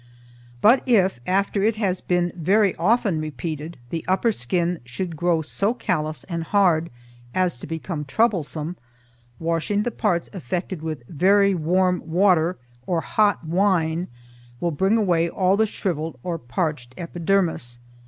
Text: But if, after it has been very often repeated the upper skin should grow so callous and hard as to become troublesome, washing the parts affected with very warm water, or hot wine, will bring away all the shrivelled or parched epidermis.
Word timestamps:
But 0.61 0.81
if, 0.87 1.19
after 1.27 1.61
it 1.61 1.75
has 1.75 2.01
been 2.01 2.33
very 2.35 2.75
often 2.77 3.21
repeated 3.21 3.77
the 3.91 4.03
upper 4.07 4.31
skin 4.31 4.79
should 4.83 5.15
grow 5.15 5.43
so 5.43 5.75
callous 5.75 6.23
and 6.23 6.41
hard 6.45 6.89
as 7.35 7.55
to 7.59 7.67
become 7.67 8.05
troublesome, 8.05 8.77
washing 9.37 9.83
the 9.83 9.91
parts 9.91 10.27
affected 10.33 10.81
with 10.81 11.03
very 11.07 11.53
warm 11.53 12.01
water, 12.03 12.57
or 12.87 13.01
hot 13.01 13.45
wine, 13.45 14.07
will 14.59 14.71
bring 14.71 14.97
away 14.97 15.29
all 15.29 15.55
the 15.55 15.67
shrivelled 15.67 16.17
or 16.23 16.39
parched 16.39 16.95
epidermis. 16.97 17.77